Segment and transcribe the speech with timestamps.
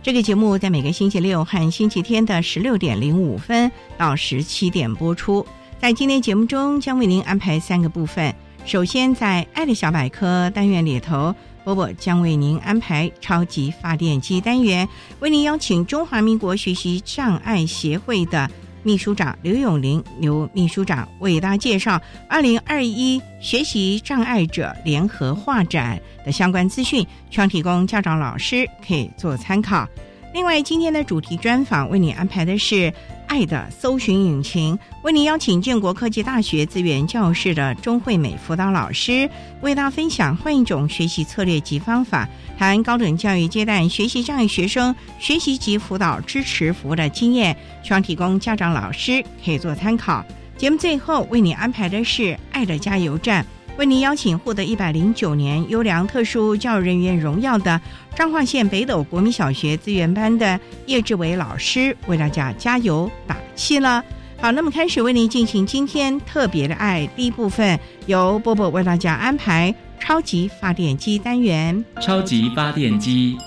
[0.00, 5.44] 这个节目在每个星期六和星期天的十六点零五分到十七点播出。
[5.80, 8.34] 在今天节目中，将为您安排三个部分。
[8.64, 14.88] 首先，在“爱的小百科”单元里头，波波将为您安排超级发电机单元，
[15.20, 18.50] 为您邀请中华民国学习障碍协会的。
[18.88, 29.86] 秘书长刘永林，刘秘书长为大家介绍二零二一学习障碍者联合画展的相关资讯，希望提供家长、老师可以做参考。
[30.32, 32.90] 另外，今天的主题专访为你安排的是。
[33.28, 39.28] 爱的搜寻引擎为您邀请建国科技大学资源教室的钟惠美辅导老师，
[39.60, 50.24] 为大家分享换一种学习策略及方法，谈高等教育阶段学习障碍学生学习及辅导支持服务的经验，希望提供家长老师可以做参考。
[50.56, 53.46] 节目最后为你安排的是爱的加油站。
[53.78, 57.80] 为您邀请获得一百零九年优良特殊教育人员荣耀的
[58.12, 64.02] 彰化县北斗国民小学资源班的叶志伟老师，为大家加油打气了。
[64.40, 71.84] 好，那么开始为您进行今天特别的爱第一部分，由波波为大家安排超级发电机单元。
[72.00, 73.38] 超级发电机，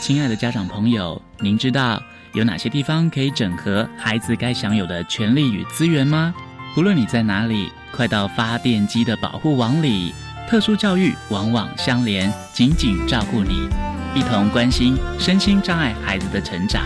[0.00, 2.02] 亲爱的家长朋友，您知道
[2.32, 6.34] 有哪些地方可以整合孩子该享有的权利与资源吗？
[6.78, 7.70] 无论你在哪里。
[7.94, 10.12] 快到发电机的保护网里，
[10.48, 13.68] 特殊教育网网相连，紧紧照顾你，
[14.16, 16.82] 一同关心身心障碍孩子的成长。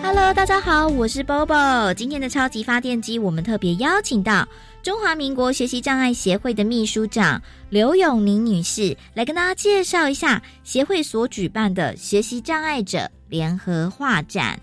[0.00, 1.92] Hello，大家好，我是 Bobo。
[1.94, 4.46] 今天的超级发电机，我们特别邀请到
[4.80, 14.60] 中华民国学习障碍协会的秘书长刘永宁女士，来跟大家介绍一下协会所举办的学习障碍者联合画展。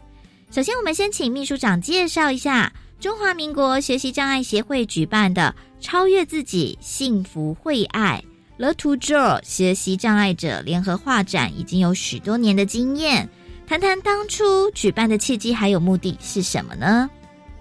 [0.51, 2.71] 首先，我们先请秘书长介绍一下。
[2.99, 8.21] 中华民国学习障碍协会举办的“超越自己，幸福会爱
[8.57, 13.29] ”The To Draw 学习障碍者联合画展已经有许多年的经验，
[13.65, 17.09] 谈谈当初举办的契机还有目的是什么呢？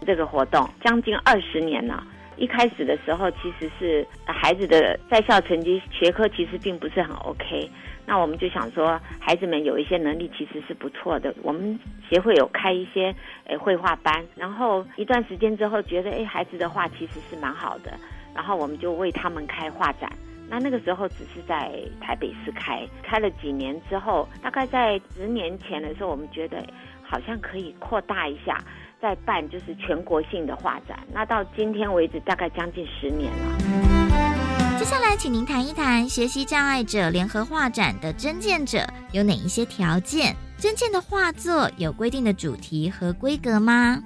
[0.05, 2.03] 这个活动将近二十年了，
[2.37, 7.71] 一开始的时候其实是孩子的在校成绩学科其实并不是很 OK。
[8.09, 11.35] 那我们就想说，孩子们有一些能力其实是不错的。
[11.43, 13.15] 我们协会有开一些
[13.45, 17.93] 诶绘画班，然后一段时间之后，觉得诶孩子的画其实是蛮好的，
[18.35, 20.11] 然后我们就为他们开画展。
[20.49, 21.71] 那那个时候只是在
[22.01, 26.65] 台北市开，开了几年之后，大概在十年前的时候，我们觉得
[27.03, 28.59] 好像可以扩大一下，
[29.03, 30.99] 再办就是全国性的画展。
[31.13, 33.88] 那到今天为止，大概将近十年了。
[34.79, 38.79] 接下来，请您谈一谈学习障碍者联合画展的征件者
[39.11, 40.37] 有哪一些条件？
[40.57, 44.01] 征件的画作有规定的主题和规格吗？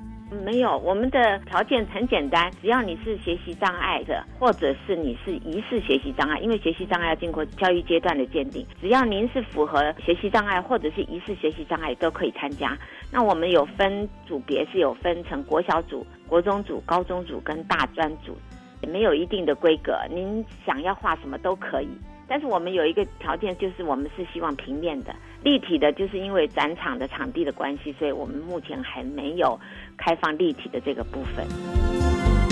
[0.47, 12.75] 没有，我们的条件很简单，只要你是学习障碍者，或者是你是疑似学习障碍，因为学习障碍要经过教育阶段的鉴定，只要您是符合学习障碍或者是疑似学习障碍，都可以参加。
[13.11, 18.35] 那我们有分组别，是有分成国小组、国中组、高中组跟大专组。
[18.87, 21.89] 没有一定的规格，您想要画什么都可以。
[22.29, 29.59] 但是我们有一个条件，就是我们是希望平面的、立体的，就是因为展场的场地的关系，所以我们目前还没有
[29.99, 31.47] 开放立体的这个部分。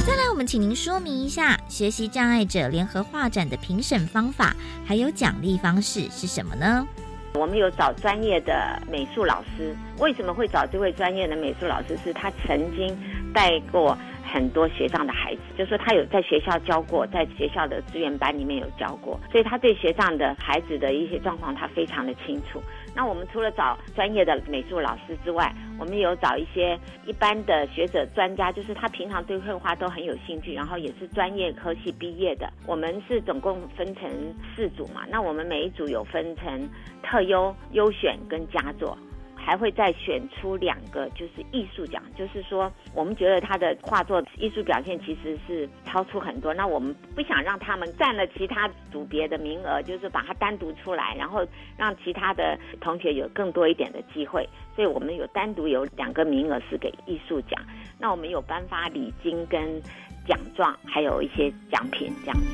[0.07, 4.55] 再来，我们请您说明一下学习障碍者联合画展的评审方法，
[4.85, 6.87] 还有奖励方式是什么呢？
[7.35, 11.97] 我们有找专业的美术老师，为什么会找这位专业的美术老师？
[11.99, 12.95] 是他曾经
[13.33, 13.97] 带过
[14.33, 22.63] 很多学长的孩子，就说他有在学校教过，在学校的资源班里面有教过，所以他对学长的孩子的一些状况他非常的清楚。
[22.95, 32.49] 那我们除了找专业的美术老师之外，我们有找一些一般的学者专家，就是他平常对绘画都很有兴趣，然后也是专业科系毕业的。
[32.67, 34.11] 我们是总共分成
[34.55, 36.69] 四组嘛，那我们每一组有分成
[37.03, 38.97] 特优、优选跟佳作。
[39.45, 51.45] 还会再选出两个，就是艺术奖，就是说我们觉得他的画作艺术表现其实是超出很多，那我们不想让他们占了其他组别的名额，就是把它单独出来，然后
[51.77, 57.61] 让其他的同学有更多一点的机会，所以我们有单独有两个名额是给艺术奖，
[57.99, 59.81] 那我们有颁发礼金跟
[60.29, 62.47] 奖状，还有一些奖品这样子。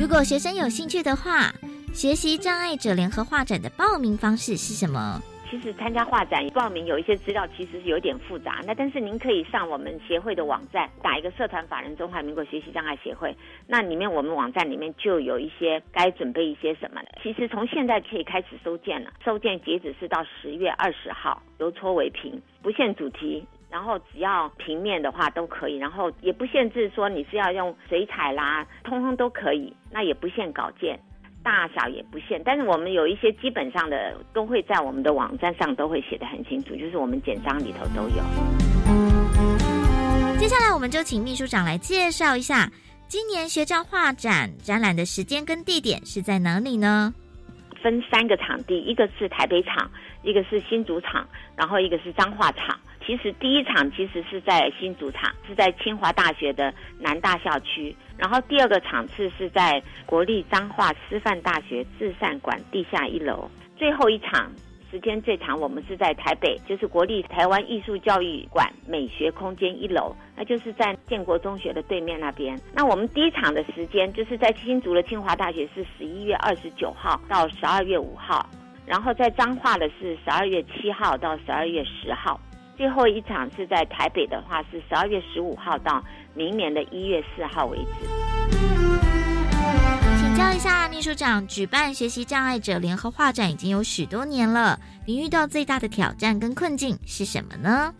[0.00, 1.52] 如果学生有兴趣的话，
[1.94, 5.20] 学习障碍者联合画展的报名方式是什么？
[5.50, 8.60] 其实参加画展报名有一些资料，其实是有点复杂。
[8.66, 13.34] 那但是您可以上我们协会的网站，打一个社团法人中华民国学习障碍协会，
[13.66, 17.18] 那里面我们网站里面就有一些该准备一些什么的。
[17.22, 30.98] 其实从现在可以开始收件了，收件截止是到十月二十号，由戳为平，不限主题，然后只要平面的话都可以，然后也不限制说你是要用水彩啦，通通都可以，那也不限稿件。
[31.48, 38.22] 大小也不限，但是我们有一些基本上的都会在我们的网站上都会写的很清楚，就是我们简章里头都有。
[40.38, 42.70] 接下来我们就请秘书长来介绍一下
[43.06, 47.14] 今年学障画展展览的时间跟地点是在哪里呢？
[47.82, 49.90] 分三个场地，一个是台北场，
[50.22, 52.78] 一个是新竹场，然后一个是彰化场。
[53.06, 57.96] 其实第一场其实是在新竹场，是在清华大学的南大校区。
[58.18, 63.48] 然后第二个场次是在国立彰化师范大学至善馆地下一楼。
[63.76, 64.50] 最后一场
[64.90, 72.58] 时间最长，我们是在台北，就是国立台湾艺术教育馆美学空间一楼，那就是在建国中学的对面那边。
[72.74, 78.44] 那我们第一场的时间就是在新竹的清华大学是十一月二十九号到十二月五号，
[78.84, 82.40] 然后在彰化的是十二月七号到十二月十号。
[82.76, 86.02] 最后一场是在台北的话，是十二月十五号到
[86.34, 87.84] 明年的一月四号为止。
[90.18, 97.92] 请教一下秘书长，举办学习障碍者联合画展已经有许多年了，您遇到最大的挑战跟困境是什么呢？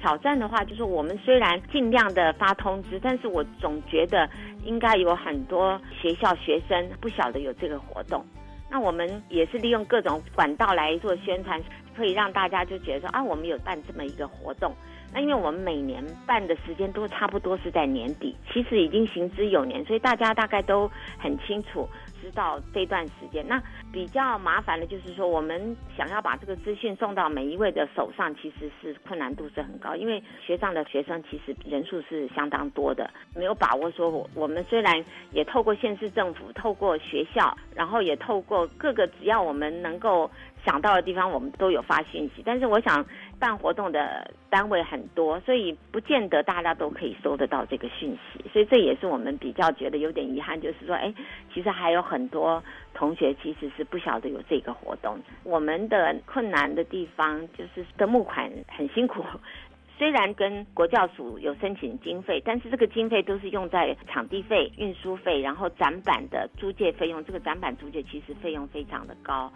[0.00, 4.28] 挑战的话，就是我们虽然尽量的发通知，但是我总觉得
[4.64, 8.24] 应该有很多学校学生不晓得有这个活动。
[8.70, 11.60] 那我们也是利用各种管道来做宣传。
[11.96, 14.70] 可以让大家就觉得说啊，我们有办这么一个活动。
[15.12, 21.88] 那因为我们每年办的时间都差不多是在年底，其实已经行之有年，所以大家大概都很清楚。
[22.22, 23.62] 知道这段时间，那
[23.92, 35.00] 比较麻烦的就是说，我们想要把这个资讯送到每一位的手上，其实是困难度是很高，因为学上的学生其实人数是相当多的，没有把握说，我我们虽然
[35.30, 40.28] 也透过县市政府、透过学校，然后也透过各个只要我们能够
[40.64, 43.06] 想到的地方，我们都有发讯息，但是我想。
[43.38, 51.12] 办活动的单位很多，所以不见得大家都可以收得到这个讯息，所以这也是我们比较觉得有点遗憾，就是说，哎，
[51.52, 52.62] 其实还有很多
[52.94, 55.18] 同学其实是不晓得有这个活动。
[55.44, 59.24] 我们的困难的地方就是的募款很辛苦，
[59.98, 67.24] 虽然跟国教署有申请经费，但是这个经费都是用在场地费、运输费，然后展板的租借费用。
[67.24, 69.50] 这个展板租借其实费用非常的高。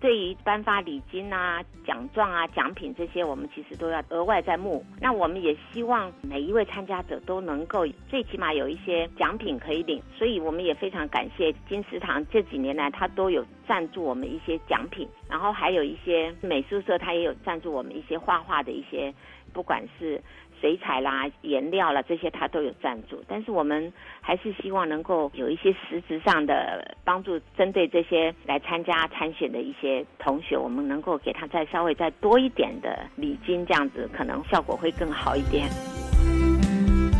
[0.00, 4.84] 对于颁发礼金啊、奖状啊、奖品这些，我们其实都要额外再募。
[5.00, 19.12] 那我们也希望每一位参加者都能够最起码有一些奖品可以领，所以我们也非常感谢金石堂这几年来，他都有赞助我们一些奖品，然后还有一些美术社，他也有赞助我们一些画画的一些，
[19.52, 20.20] 不管是。
[20.60, 35.68] 水彩啦、颜料啦，这些他都有赞助，但是我们还是希望能够有一些实质上的帮助，针对这些来参加参选的一些同学，我们能够给他再稍微再多一点的礼金，这样子可能效果会更好一点。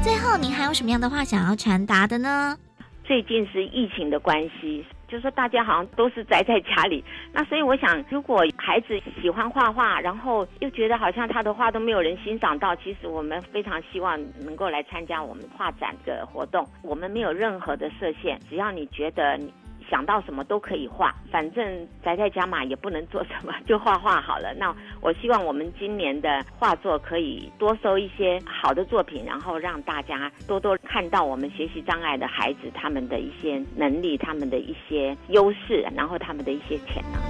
[0.02, 2.56] 最后，您还有什么样的话想要传达的呢？
[3.04, 4.84] 最近是疫情的关系。
[5.08, 16.66] 就是说，大家好像都是宅在家里， 那所以我想，如果孩子喜欢画画，然后又觉得好像他的画都没有人欣赏到，其实我们非常希望能够来参加我们画展的活动。
[16.82, 19.52] 我们没有任何的设限，只要你觉得你。
[19.88, 24.54] 想到什么都可以画，反正宅在家嘛，也不能做什么， 就画画好了。
[24.58, 37.20] 那我希望我们今年的画作可以多收一些好的作品，然后让大家多多看到我们学习障碍的孩子他们的一些能力、他们的一些优势，然后他们的一些潜能。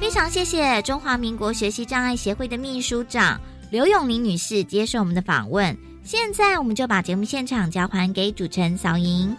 [0.00, 3.38] 非常谢谢中华民国学习障碍协会的秘书长
[3.70, 5.89] 刘永玲女士接受我们的访问。
[6.12, 9.36] 现在我们就把节目现场交还给主持人小莹。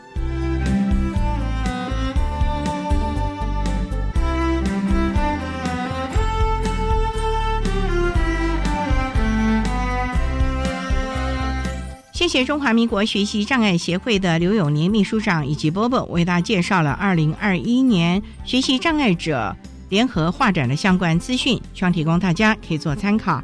[12.13, 19.53] 谢谢中华民国学习障碍协会的刘永年秘书长以及波波为大家介绍了二零二一年学习障碍者
[19.89, 23.43] 联合画展的相关资讯，希望提供大家可以做参考。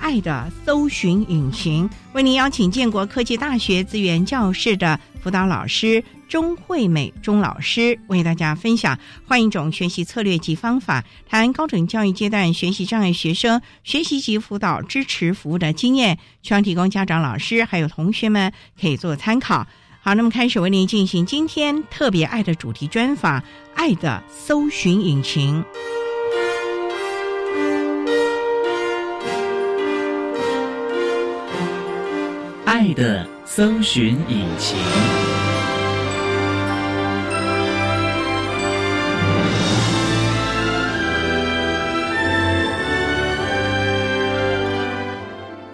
[0.00, 19.66] 爱的搜寻引擎，为您邀请建国科技大学资源教室的辅导老师钟惠美钟老师，为大家分享换一种学习策略及方法，谈高等教育阶段学习障碍学生学习及辅导支持服务的经验，希望提供家长、老师还有同学们可以做参考。
[20.00, 23.42] 好，那么开始为您进行今天特别爱的主题专访，
[23.74, 25.62] 爱的搜寻引擎。
[32.80, 34.78] 爱的搜寻引擎。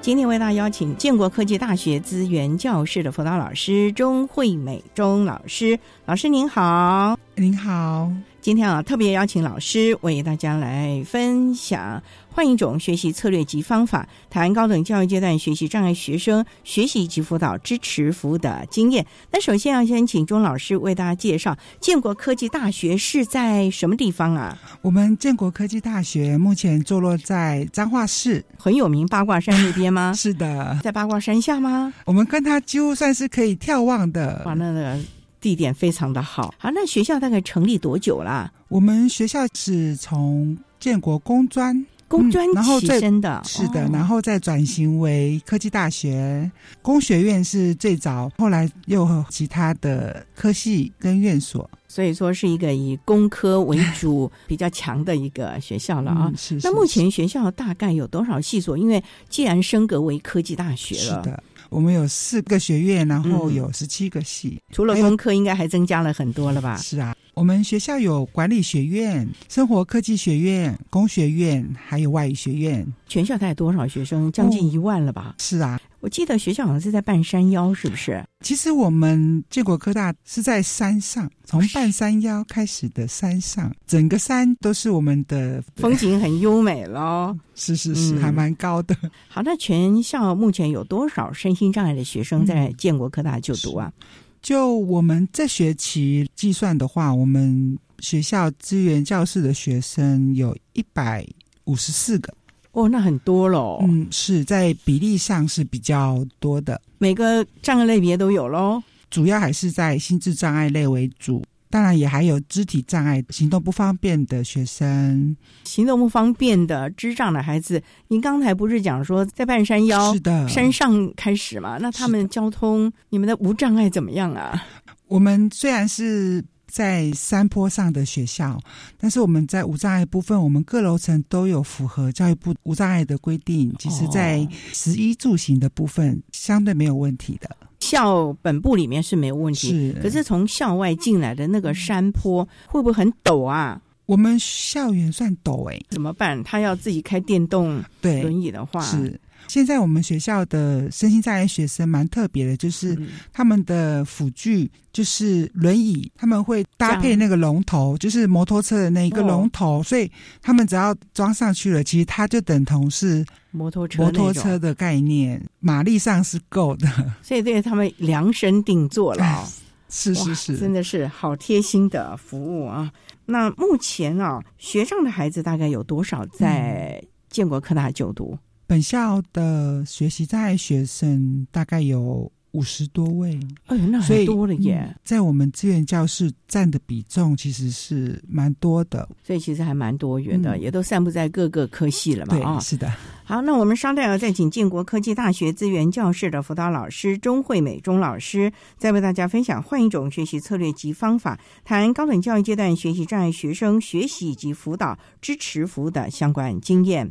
[0.00, 8.10] 今天为大家邀请建国科技大学资源教室的辅导老师钟惠美钟老师，老师您好，您好。
[8.40, 12.00] 今天啊，特别邀请老师为大家来分享
[12.36, 19.06] 换一种学习策略及方法，谈高等教育阶段学习障碍学生学习及辅导支持服务的经验。
[19.32, 24.58] 那首先要先请钟老师为大家介绍建国科技大学是在什么地方啊？
[24.82, 30.12] 我们建国科技大学目前坐落在彰化市，很有名八卦山那边吗？
[30.14, 31.90] 是的，在八卦山下吗？
[32.04, 34.42] 我们跟它几乎算是可以眺望的。
[34.44, 34.98] 哇，那个。
[35.38, 38.50] 地点非常的好，好，那学校大概成立多久啦？
[38.68, 56.32] 我们学校是从建国工专工专起身的，是的，然后再转型为科技大学工学院是最早，后来又和其他的科系跟院所，所以说是一个以工科为主比较强的一个学校了啊。
[56.36, 58.78] 是，那目前学校大概有多少系所？
[58.78, 61.42] 因为既然升格为科技大学了，是的。
[61.68, 66.76] 我们有四个学院，然后有十七个系，除了功课，应该还增加了很多了吧？
[66.76, 72.86] 是啊，我们学校有管理学院、生活科技学院、工学院，还有外语学院。
[73.08, 74.30] 全校大概多少学生？
[74.32, 75.34] 将近一万了吧？
[75.38, 75.80] 是啊。
[76.06, 78.24] 我记得学校好像是在半山腰，是不是？
[78.38, 87.36] 其实我们建国科大是在山上，从半山腰开始的山上，整个山都是我们的风景很优美喽。
[87.56, 88.96] 是是是，还蛮高的。
[89.26, 93.92] 好，那全校目前有多少身心障碍的学生在建国科大就读啊？
[94.40, 101.26] 就我们这学期计算的话，我们学校资源教室的学生有一百
[101.64, 102.32] 五十四个。
[102.76, 103.78] 哦，那很多喽。
[103.88, 106.78] 嗯，是在比例上是比较多的。
[106.98, 115.34] 每个障碍类别都有喽，主要还是在心智障碍类为主，当然也还有肢体障碍、行动不方便的学生。
[115.64, 121.78] 行动不方便的智障的孩子，您刚才不是讲说在半山腰是的山上开始嘛？
[121.80, 124.62] 那他们交通，你们的无障碍怎么样啊？
[125.08, 126.44] 我们虽然是。
[126.66, 128.60] 在山坡上的学校，
[128.98, 133.74] 但是我们在无障碍部分，我们各楼层都有符合教育部无障碍的规定。
[133.78, 137.48] 其实，在食衣住行的部分，相对没有问题的。
[137.80, 140.00] 校本部里面是没有问题，是。
[140.02, 143.80] 可是从校外进来的那个山坡，会不会很陡啊？
[144.06, 146.42] 我们校园算陡哎，怎么办？
[146.44, 149.20] 他要自己开电动轮椅的话，是。
[149.48, 152.96] 现在我们学校的身心障碍学生蛮特别的，就是
[153.32, 160.10] 他们的辅具就是轮椅，他们会搭配那个龙头，就是摩托车的那一个龙头，所以
[160.42, 166.88] 他们只要装上去了，其实它就等同是摩托车摩托车的概念，马力上是够的，
[167.22, 169.44] 所以对他们量身定做了，
[169.88, 172.90] 是是是，真的是好贴心的服务啊！
[173.24, 178.38] 那目前啊，学上的孩子大概有多少在建国科大就读？
[178.66, 184.96] 本校的学习障碍学生大概有五十多位，哎呦，那很多了耶！
[185.04, 192.34] 在我们资源教室占的比重其实是蛮多的，所以其实还蛮多元的，也都散布在各个科系了嘛。
[192.34, 192.90] 对，是的。
[193.24, 207.08] 好，那我们稍待要再请建国科技大学资源教室的辅导老师钟惠美钟老师，再为大家分享换一种学习策略及方法，谈高等教育阶段学习障碍学生学习以及辅导支持服务的相关经验。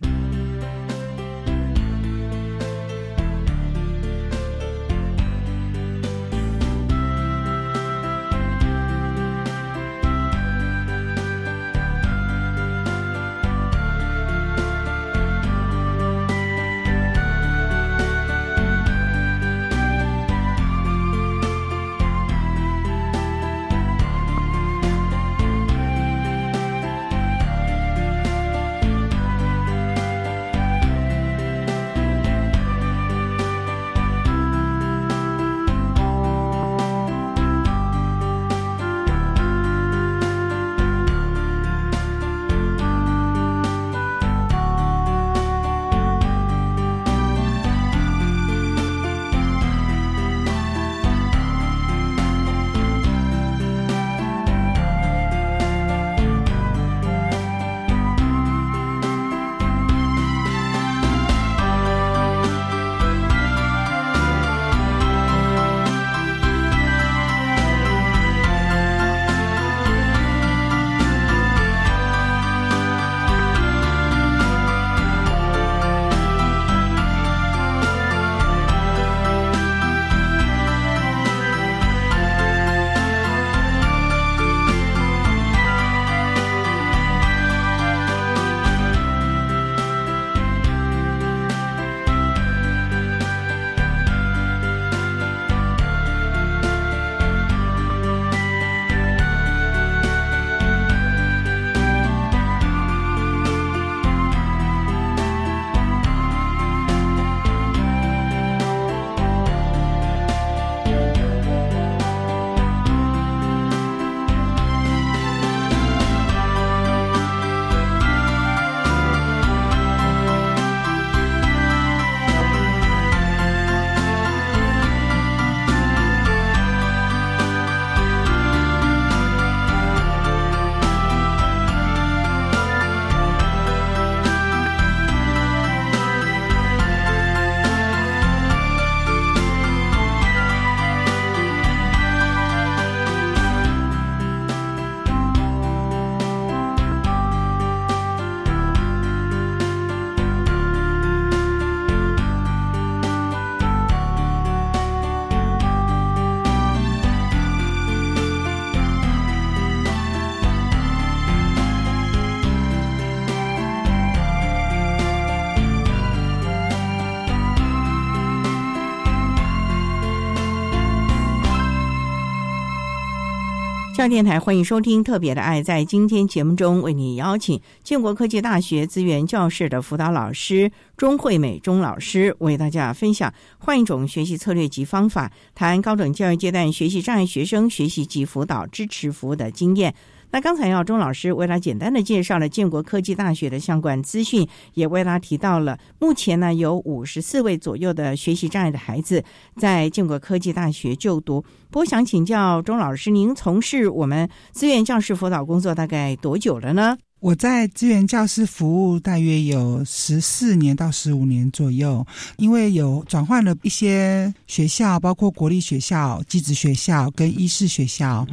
[174.08, 175.62] 电台欢迎收听《特别的爱》。
[175.64, 189.96] 在今天节目中，为你邀请建国科技大学资源教室的辅导老师钟惠美钟老师，为大家分享换一种学习策略及方法，谈高等教育阶段学习障碍学生学习及辅导支持服务的经验。
[190.36, 199.24] 那刚才要钟老师为他简单的介绍了建国科技大学的相关资讯，也为他提到了目前呢有五十四位左右的学习障碍的孩子
[199.56, 201.46] 在建国科技大学就读。
[201.72, 206.98] 我想请教钟老师，您从事我们资源教师辅导工作大概多久了呢？
[207.22, 212.06] 我在资源教师服务大约有十四年到十五年左右，
[212.38, 218.28] 因为有转换了一些学校，包括国立学校、技职学校跟医师学校。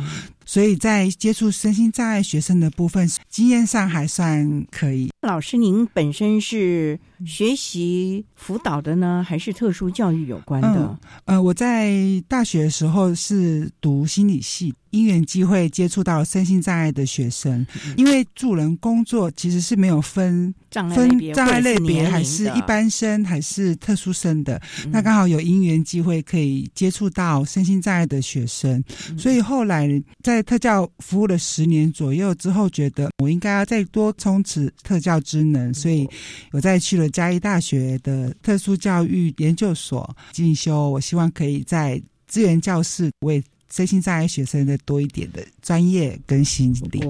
[0.52, 5.08] 所以在接触身心障碍学生的部分，经验上还算可以。
[5.22, 10.98] 老师，您本身是学习辅导的呢，还是特殊教育有关的？
[11.24, 11.94] 呃，我在
[12.28, 17.66] 大学的时候是读心理系，因缘机会接触到身心障碍的学生。
[17.96, 24.60] 因为助人工作其实是没有分障碍分障碍类别，还是一般生还是特殊生的。
[24.90, 28.82] 那刚好有因缘机会可以接触到身心障碍的学生，
[29.18, 29.86] 所以后来
[30.22, 36.08] 在特教服务了十年左右之后，觉得我应该要再多充实特教职能，所以
[36.52, 40.88] 我再去了嘉义大学的特殊教育研究所进修。
[40.88, 47.00] 我希望可以在资源教室为身心障碍学生的多一点的专业跟心理。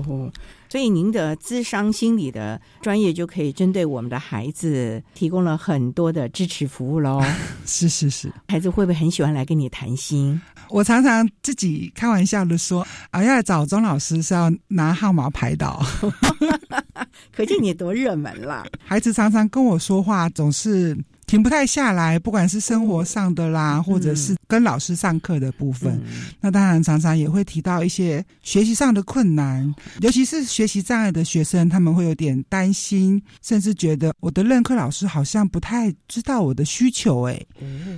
[0.72, 7.22] 所以您的咨商心理的专业就可以针对我们的孩子提供了很多的支持服务喽。
[7.66, 10.40] 是是是，孩子会不会很喜欢来跟你谈心？
[10.70, 15.70] 我常常自己开玩笑的说，啊，要找钟老师是要拿号码牌的。
[17.36, 18.64] 可见你多热门了。
[18.82, 20.96] 孩子常常跟我说话，总是。
[21.32, 25.98] 停不太下来，不管是生活上的啦，或者是跟老师上课的部分，
[26.42, 37.46] 那当然常常也会提到一些学习上的困难，尤其是学习障碍的学生，他们会有点担心，甚至觉得我的任课老师好像不太知道我的需求，哎，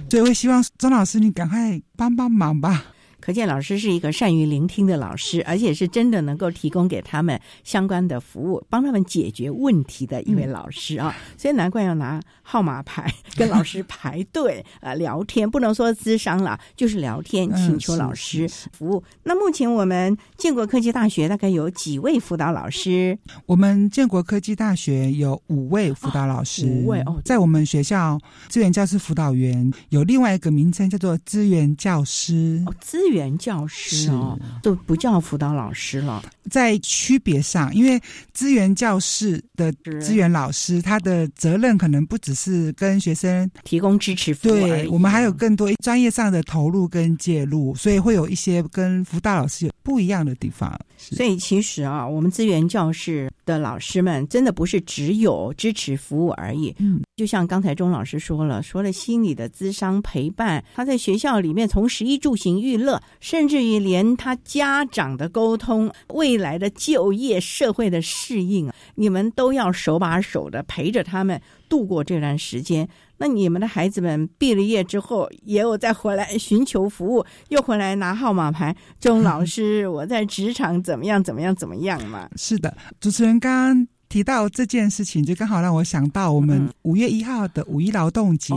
[0.09, 2.85] 所以会希望钟老师你赶快帮帮忙吧。
[3.24, 11.16] 可见老师是一个善于聆听的老师，而且是真的能够提供给他们相关的服务，帮他们解决问题的一位老师啊！
[11.38, 19.02] 所以难怪要拿号码牌跟老师排队啊聊天，不能说咨商了，就是聊天，请求老师服务。
[19.22, 23.18] 那目前我们建国科技大学大概有几位辅导老师？
[23.46, 33.13] 我们建国科技大学有五位辅导老师，五位哦，在我们学校资源教师辅导员有另外一个名称叫做资源教师哦，资源。
[33.14, 36.22] 原教师哦，都不叫辅导老师了。
[36.50, 37.98] 在区别上，因为
[38.35, 50.79] 资源教室的资源老师，他的责任可能不只是跟学生提供支持服务，对我们还有更多专业上的投入跟介入，所以会有一些跟辅导老师有不一样的地方。
[50.96, 56.74] 所以其实啊，我们资源教室的老师们真的不是只有支持服务而已。
[56.78, 63.00] 嗯，就像刚才钟老师说了，说了心理的咨商陪伴，他在学校里面从食衣住行娱乐。
[63.20, 72.88] 甚至于连他家长的沟通、未来的就业、社会的适应，你们都要手把手的陪着他们度过这段时间。
[73.18, 78.74] 那你们的孩子们毕了业之后，也有再回来寻求服务，又回来拿号码牌。
[79.00, 81.22] 钟老师，我在职场怎么样？
[81.22, 81.55] 怎么样？
[81.55, 82.29] 怎么样嘛？
[82.37, 83.88] 是的，主持人刚刚。
[84.07, 88.55] 提到这件事情，就刚好让我想到我们五月一号的五一劳动节。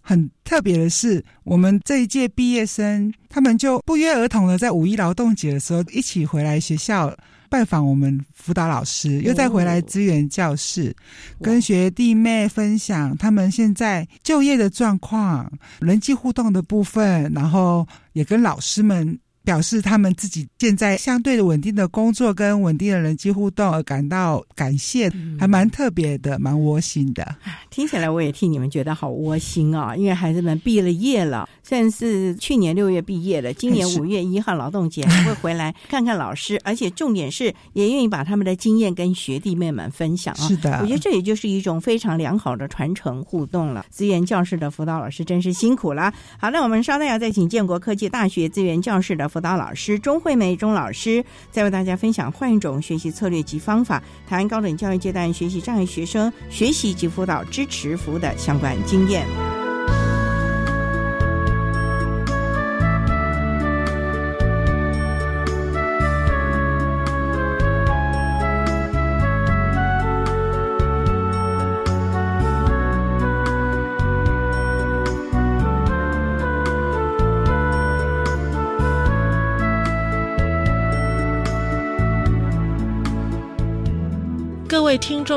[0.00, 7.14] 很特别的是，我们这一届毕业生，他们就不约而同的在五一劳动节的时候，一起回来学校
[7.50, 10.94] 拜访我们辅导老师，又再回来支援教室，
[11.40, 19.18] 跟学弟妹分享他们现在就业的状况、人际互动的部分，然后也跟老师们。
[19.48, 27.34] 表示他们自己现在相对的稳定的工作跟稳定的人际互动而感到感谢，还蛮特别的，蛮窝心的。
[27.70, 29.96] 听起来我也替你们觉得好窝心啊！
[29.96, 40.46] 因为孩子们毕了业了，算是去年六月毕业了，今年五 月一号劳动节还会回来看看老师，而且重点是也愿意把他们的经验跟学弟妹们分享啊。
[40.46, 43.86] 是的，我觉得这也就是一种非常良好的传承互动了。
[43.88, 46.12] 资源教室的辅导老师真是辛苦了。
[46.38, 49.26] 好，那我们稍待要再请建国科技大学资源教室的。
[49.38, 59.57] 辅导老师钟慧梅钟老师再为大家分享换一种学习策略及方法，台湾高等教育阶段学习障碍学生学习及辅导支持服务的相关经验。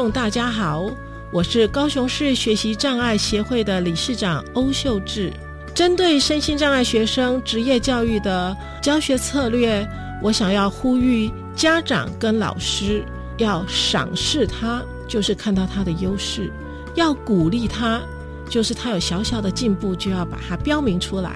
[0.10, 0.90] 大家好，
[1.32, 5.32] 我是高雄市学习障碍协会的理事长欧秀智。
[5.76, 9.88] 针对身心障碍学生职业教育的教学策略，
[10.22, 13.04] 我想要呼吁家长跟老师
[13.38, 16.50] 要赏识他，就是看到他的优势；
[16.96, 18.02] 要鼓励他，
[18.50, 21.32] 就是他有小小的进步，就要把它标明出来；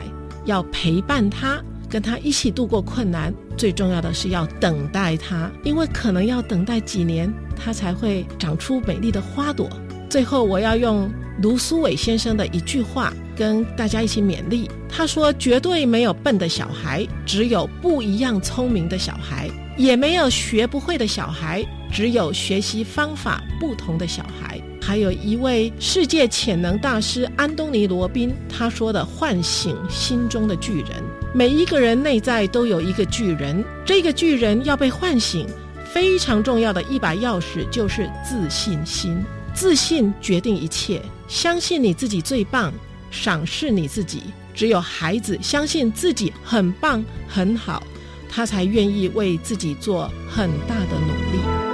[0.45, 1.61] 要陪伴他。
[1.87, 9.69] 跟他一起度过困难，最重要的是要等待它，因为可能要等待几年，它才会长出美丽的花朵。
[10.09, 11.09] 最后，我要用
[11.41, 14.69] 卢苏伟先生的一句话跟大家一起勉励。
[14.87, 30.89] 他说：“绝对没有笨的小孩，只有不一样聪明的小孩；也没有学不会的小孩，只有学习方法不同的小孩。”还有一位世界潜能大师安东尼罗宾，他说的：“唤醒心中的巨人。”
[31.35, 35.45] 每一个人内在都有一个巨人，这个巨人要被唤醒，
[35.83, 39.21] 非常重要的一把钥匙就是自信心。
[39.53, 42.73] 自信决定一切，相信你自己最棒，
[43.11, 44.23] 赏识你自己。
[44.53, 47.83] 只有孩子相信自己很棒很好，
[48.29, 51.64] 他才愿意为自己做很大的努力。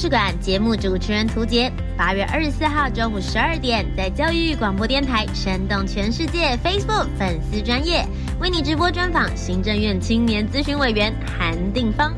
[0.00, 1.70] 事馆节目主持人涂杰。
[1.94, 8.02] 八月二十四号中午十二点，在教育广播电台生动全世界 Facebook 粉丝专业
[8.40, 12.14] 为你直播专访行政院青年咨询委员韩定芳。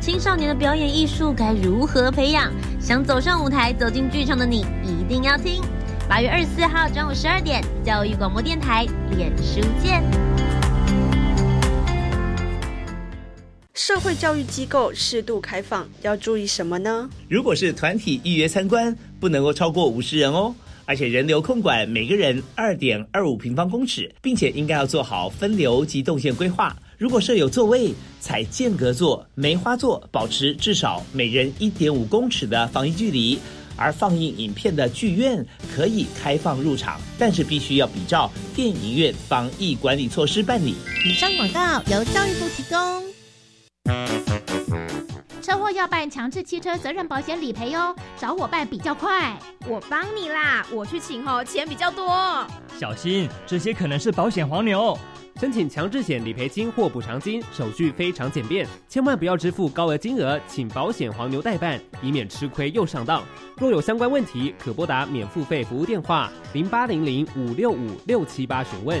[0.00, 2.50] 青少年的表演艺术该如何培养？
[2.80, 5.60] 想走上舞台、走进剧场的你，一定要听。
[6.08, 10.25] 八月二十四号中午十二点，教育广播电台脸书见。
[13.86, 17.08] 社会教育机构适度开放，要注意什么呢？
[17.28, 20.52] 如果是团体预约参观，不能够超过五十人哦，
[20.86, 26.76] 而且人流控管每个人二点二五平方公尺，并且应该要做好分流及动线规划。
[26.98, 33.38] 如果设有座位，采间隔座、梅花座，保持至少每人一点五公尺的防疫距离。
[33.76, 40.74] 而放映影片的剧院可以开放入场，但是必须要比照电影院防疫管理措施办理。
[41.04, 43.15] 以上广告由教育部提供。
[45.42, 49.38] 车祸要办强制汽车责任保险理赔哦，找我办比较快。
[49.68, 52.44] 我帮你啦，我去请哦，钱比较多。
[52.78, 54.98] 小心，这些可能是保险黄牛。
[55.38, 63.22] 申请强制险理赔金或补偿金，手续非常简便，千万不要支付高额金额，请保险黄牛代办，以免吃亏又上当。
[63.58, 69.00] 若有相关问题，可拨打免付费服务电话零八零零五六五六七八询问。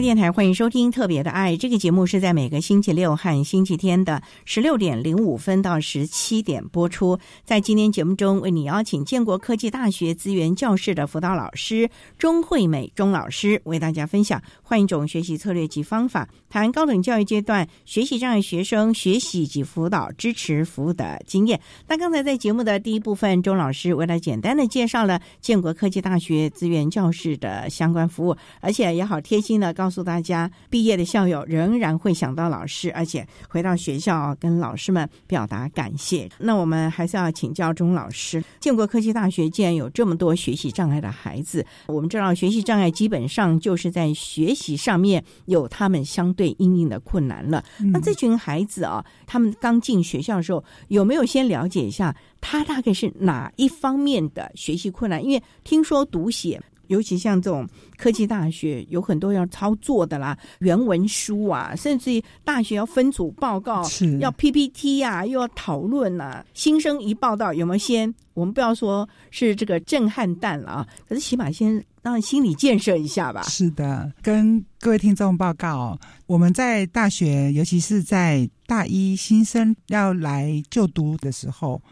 [0.00, 7.18] 电台欢迎收听《特别的爱》这个节目，是在每个星期六和星期天的十六点零五分到十七点播出。
[7.44, 21.60] 在今天节目中，为你邀请建国科技大学资源教室的辅导老师钟惠美钟老师，为大家分享换一种学习策略及方法，谈高等教育阶段学习障碍学生学习及辅导支持服务的经验。
[21.86, 30.04] 那刚才在节目的第一部分，钟老师为了简单的介绍了建国科技大学资源教室的相关服务，而且也好贴心的告诉。
[30.04, 36.28] 大家毕业的校友仍然会想到老师，而且回到学校跟老师们表达感谢。
[36.38, 47.64] 那我们还是要请教钟老师，建国科技大学既然有这么多学习障碍的孩子，我们知道学习障碍基本上就是在学习上面有他们相对应应的困难了。
[47.90, 55.24] 那这群孩子啊，他们刚进学校的时候，有没有先了解一下他大概是哪一方面的学习困难？
[55.24, 56.60] 因为听说读写。
[56.94, 63.82] 尤其像这种科技大学，有很多要操作的啦，原文书啊，甚至于大学要分组报告，
[64.20, 66.44] 要 PPT 啊，又要讨论啊。
[66.54, 68.14] 新生一报道，有没有先？
[68.34, 73.42] 我们不要说是这个震撼弹了啊，可是起码先让心理建设一下吧。
[73.42, 81.82] 是的，跟各位听众报告，我们在大学，尤其是在大一新生要来就读的时候。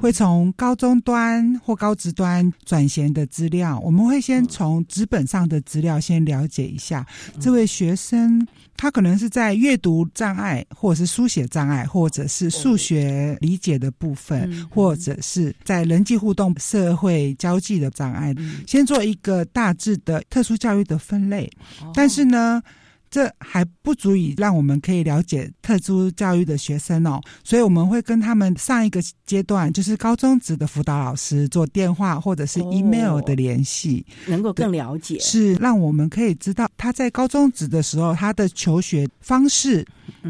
[0.00, 7.06] 会从高中端或高职端转衔的资料，我们会先从纸本上的资料先了解一下
[7.38, 8.46] 这位学生，
[8.78, 18.34] 他可能是在阅读障碍，或者是书写障碍，或者是数学理解的部分，或者是在人际互动、社会交际的障碍，
[18.66, 21.50] 先做一个大致的特殊教育的分类。
[21.92, 22.62] 但是呢？
[23.10, 39.84] 这还不足以让我们可以了解特殊教育的学生哦，所以我们会跟他们上一个阶段，就是高中职的辅导老师做电话或者是 email 的联系，能够更了解，是让我们可以知道他在高中职的时候他的求学方式，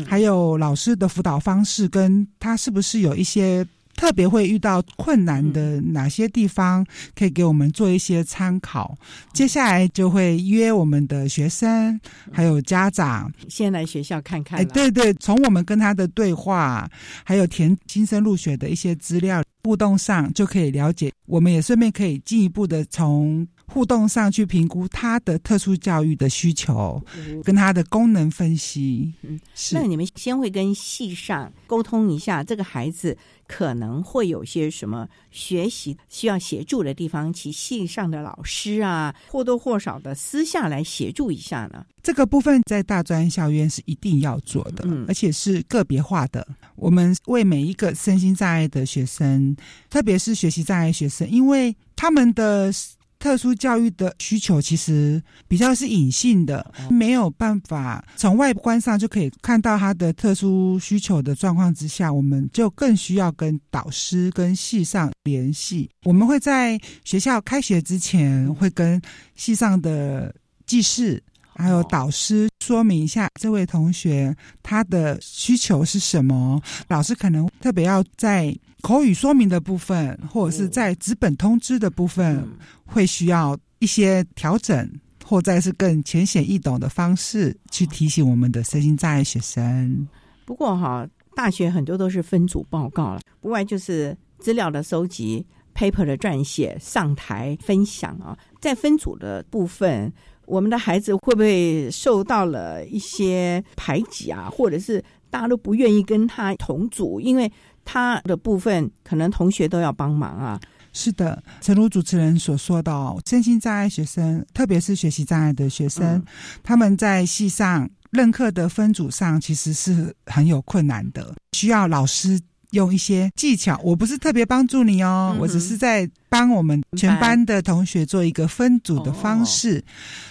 [0.07, 3.67] 还有老师的辅导方式，跟他是不是有一些。
[4.01, 6.83] 特别会遇到困难的哪些地方，
[7.15, 8.97] 可以给我们做一些参考。
[9.35, 12.01] 接下来就会约我们的学生
[12.33, 14.59] 还有家长先来学校看看。
[14.59, 16.91] 哎，对对，从我们跟他的对话，
[17.25, 21.13] 还有填新生入学的一些资料互动上，就可以了解。
[21.27, 23.47] 我们也顺便可以进一步的从。
[23.73, 27.01] 互动上去评估他的特殊教育的需求，
[27.45, 29.15] 跟他的功能分析。
[29.23, 33.17] 嗯，是那你们先会跟系上沟通一下，这个孩子
[33.51, 41.85] 可能会有些什么学习需要协助的地方，其系上的老师啊，或多或少的私下来协助一下呢？
[42.01, 46.47] 这个部分在大专校院是一定要做的，而且是个别化的。
[46.77, 49.57] 我们为每一个身心障碍的学生，
[49.91, 52.73] 特别是学习障碍学生，因为他们的。
[53.21, 65.89] 特殊教育的需求其实比较是隐性的，没有办法从外观上就可以看到他的特殊需求的状况之下，我们就更需要跟导师跟系上联系。
[66.05, 69.01] 我们会在学校开学之前，会跟
[69.37, 71.23] 系上的技师
[71.55, 78.57] 还有导师说明一下这位同学他的需求是什么，老师可能特别要在。
[78.83, 82.49] 口语说明的部分，或者是在纸本通知的部分，
[82.93, 84.91] 会需要一些调整，
[85.25, 90.09] 或者是更浅显易懂的方式去提醒我们的身心障碍学生。
[90.45, 98.37] 不过哈，大学很多都是分组报告了，不外就是资料的收集、paper 的撰写、上台分享啊。
[98.61, 100.13] 在分组的部分，
[100.47, 104.51] 我们的孩子会不会受到了一些排挤啊？
[104.51, 107.51] 或者是大家都不愿意跟他同组，因为？
[107.83, 110.61] 他的部分可能同学都要帮忙啊。
[110.93, 116.23] 是的，诚如主持人所说的哦，身心障碍学生，特别是学习障碍的学生，
[116.63, 122.41] 他们在系上任课的分组上，其实是很有困难的，需要老师
[122.73, 123.81] 用一些技巧。
[123.85, 129.85] 我不是特别帮助你哦，我只是在帮我们全班的同学做一个分组的方式，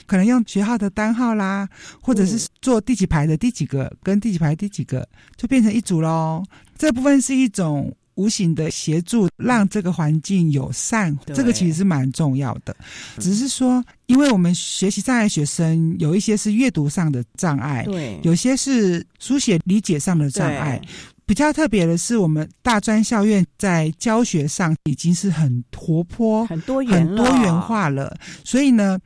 [0.06, 1.68] 可能用学号的单号啦，
[2.02, 6.44] 或者是做第几排的第几个跟第几排第几个，就变成一组喽。
[6.78, 12.76] 这部分是一种无形的协助，让这个环境友善，这个其实是蛮重要的。
[13.18, 20.82] 只是说，因为我们学习障碍学生有一些是阅读上的障碍，对，有些是书写理解上的障碍。
[21.26, 28.18] 比较特别的是，我们大专校院在教学上已经是很活泼、很多元、很多元化了。
[28.44, 29.00] 所以呢，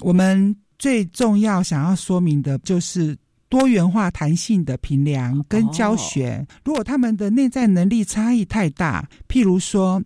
[0.00, 3.16] 我们最重要想要说明的就是。
[3.48, 10.02] 多元化、弹性的评量跟教学，如果他们的内在能力差异太大，譬如说，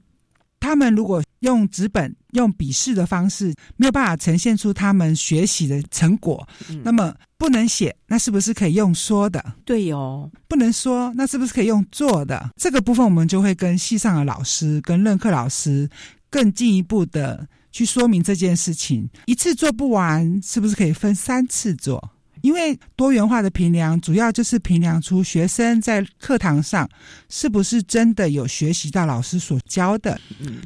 [0.58, 6.46] 他们如果用纸本、用笔试的方式，没有办法呈现出他们学习的成果，
[6.84, 9.42] 那么不能写，那是不是可以用说的？
[9.64, 12.50] 对哦，不能说，那是不是可以用做的？
[12.56, 15.88] 这个部分我们就会跟系上的老师、跟任课老师
[16.28, 19.08] 更进一步的去说明这件事情。
[19.24, 22.10] 一次做不完，是不是可以分三次做？
[22.42, 26.88] 因为多元化的评量，主要就是评量出学生在课堂上
[27.28, 30.20] 是不是真的有学习到老师所教的。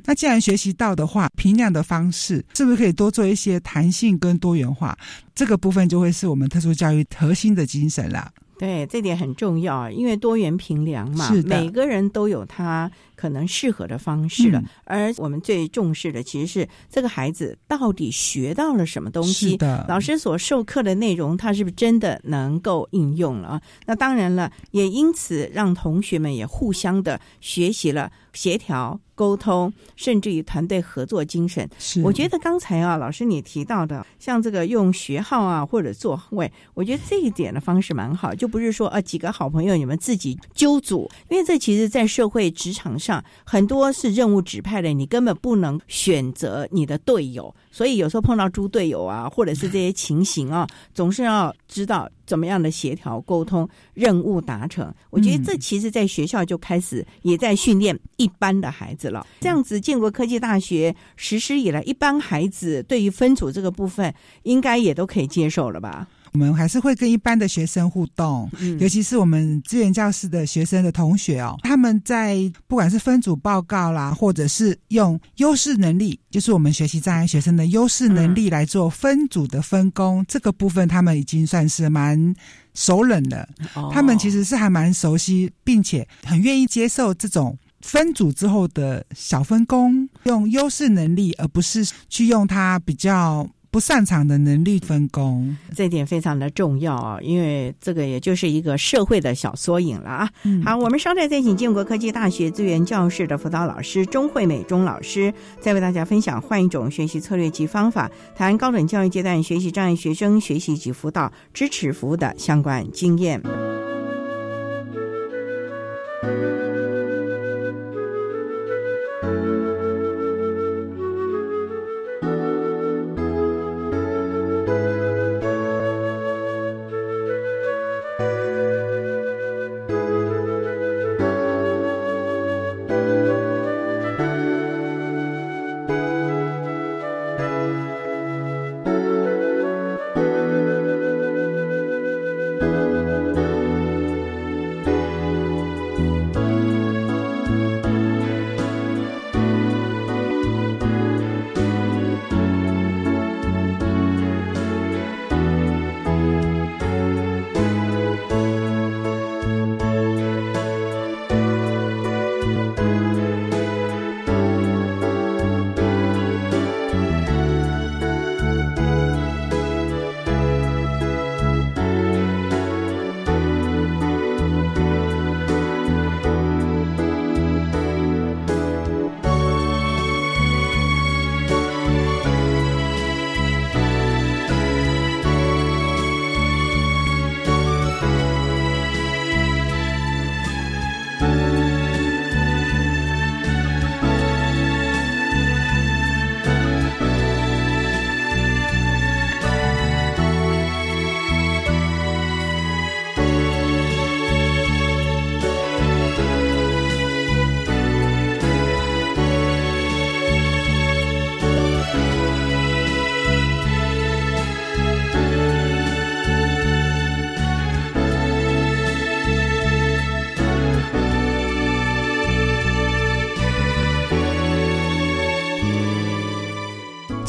[0.04, 4.96] 那既然学习到的话，评量的方式是不是可以多做一些弹性跟多元化？
[5.34, 8.30] 这个部分就会是我们特殊教育核心的精神了。
[8.58, 12.90] 对，这点很重要，因为多元评量嘛，每个人都有他。
[13.16, 19.56] 可能适合的方式了，而我们最重视的其实是这个孩子到底学到了什么东西。
[19.88, 23.62] 老师所授课的内容，他是不是真的能够应用了？
[23.86, 31.68] 那当然了，也因此让同学们也互相的学习了协调、沟通，甚至于团队合作精神。
[31.78, 42.94] 是，我觉得刚才啊，老师你提到的，像这个用学号啊或者座位，我觉得这一点的方式蛮好，就不是说啊几个好朋友你们自己揪组，因为这其实在社会职场。
[42.94, 54.94] 上很多是任务指派的，你根本不能选择你的队友，所以有时候碰到猪队友啊，或者是这些情形啊， 总是要知道怎么样的协调沟通，任务达成。
[55.10, 59.26] 我觉得这其实在学校就开始也在训练一般的孩子了。
[59.40, 66.06] 这样子，建国科技大学实施以来，一般孩子对于分组这个部分，应该也都可以接受了吧？
[66.34, 82.34] 我们还是会跟一般的学生互动，尤其是我们资源教室的学生的同学哦，他们在不管是分组报告啦，或者是用优势能力，就是我们学习障碍学生的优势能力来做分组的分工，这个部分他们已经算是蛮
[82.74, 83.48] 熟稔的。
[83.92, 93.48] 他们其实是还蛮熟悉，并且很愿意接受这种分组之后的小分工，用优势能力，而不是去用他比较。
[93.74, 100.30] 不擅长的能力分工，这点非常的重要啊，因为这个也就是一个社会的小缩影了啊。
[100.64, 113.42] 好，我们稍待再请建国科技大学资源教室的辅导老师钟惠美钟老师，再为大家分享换一种学习策略及方法，谈高等教育阶段学习障碍学生学习及辅导支持服务的相关经验。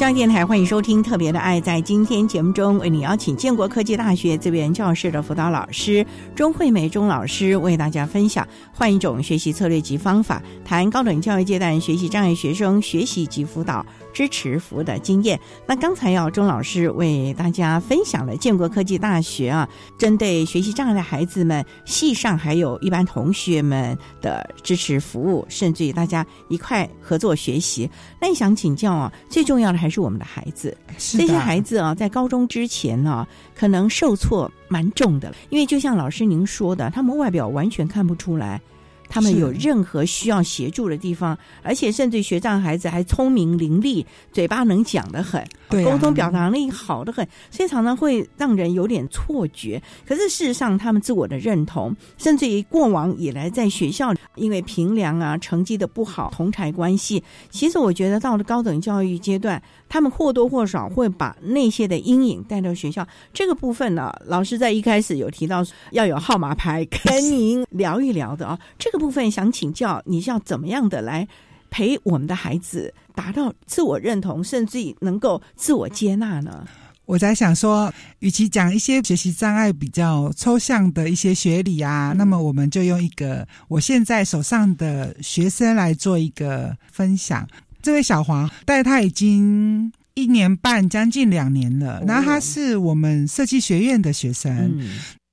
[0.06, 1.60] 中央电台欢迎收听《特别的爱》。
[1.64, 13.84] 在今天节目中，为你邀请建国科技大学资源教室的辅导老师钟惠美钟老师，为大家分享换一种学习策略及方法，谈高等教育阶段学习障碍学生学习及辅导。
[14.16, 15.38] 支持服务的经验。
[15.68, 27.90] 那刚才要钟老师为大家分享了建国科技大学啊，针对学习障碍的孩子们，系上还有一般同学们的支持服务，甚至于大家一块合作学习。
[28.22, 38.62] 那想请教啊，最重要的还是我们的孩子，这些孩子啊，在高中之前呢，可能受挫蛮重的，因为就像老师您说的，他们外表完全看不出来。
[39.08, 49.82] 他们有任何需要协助的地方，而且甚至学障孩子还聪明伶俐，嘴巴能讲得很，沟通表达能力好得很，所以常常会让人有点错觉。
[50.06, 59.62] 可是事实上，他们自我的认同，甚至于过往以来在学校因为平凉啊、成绩的不好、同台关系，其实我觉得到了高等教育阶段。
[59.96, 63.08] 他们或多或少会把那些的阴影带到学校。
[63.34, 68.60] 这个部分呢，老师在一开始有提到要有号码牌跟您聊一聊的啊。
[68.78, 71.26] 这个部分想请教，你是要怎么样的来
[71.70, 76.68] 陪我们的孩子达到自我认同，甚至于能够自我接纳呢？
[77.06, 87.48] 我在想说，与其讲一些学习障碍比较抽象的一些学理啊，那么我们就用一个我现在手上的学生来做一个分享。
[87.86, 92.04] 这位小黄，但他已经一年半，将近两年了。
[92.08, 94.82] 然后他是我们设计学院的学生，